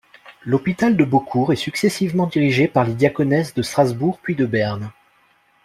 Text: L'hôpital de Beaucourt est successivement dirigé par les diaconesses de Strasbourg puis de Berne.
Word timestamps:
L'hôpital 0.43 0.97
de 0.97 1.03
Beaucourt 1.03 1.53
est 1.53 1.55
successivement 1.55 2.25
dirigé 2.25 2.67
par 2.67 2.85
les 2.85 2.95
diaconesses 2.95 3.53
de 3.53 3.61
Strasbourg 3.61 4.17
puis 4.19 4.33
de 4.33 4.47
Berne. 4.47 4.89